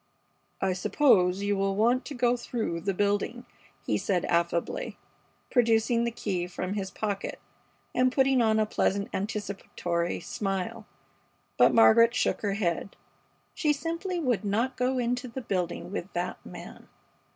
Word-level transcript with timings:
"I 0.61 0.73
suppose 0.73 1.43
you 1.43 1.55
will 1.55 1.75
want 1.75 2.05
to 2.05 2.15
go 2.15 2.35
through 2.35 2.81
the 2.81 2.93
building," 2.95 3.45
he 3.85 3.99
said, 3.99 4.25
affably, 4.25 4.97
producing 5.51 6.05
the 6.05 6.09
key 6.11 6.47
from 6.47 6.73
his 6.73 6.89
pocket 6.89 7.39
and 7.93 8.11
putting 8.11 8.41
on 8.41 8.57
a 8.59 8.65
pleasant 8.65 9.09
anticipatory 9.13 10.19
smile, 10.19 10.87
but 11.55 11.71
Margaret 11.71 12.15
shook 12.15 12.41
her 12.41 12.53
head. 12.53 12.95
She 13.53 13.73
simply 13.73 14.19
would 14.19 14.43
not 14.43 14.75
go 14.75 14.97
into 14.97 15.27
the 15.27 15.39
building 15.41 15.91
with 15.91 16.11
that 16.13 16.43
man. 16.43 16.87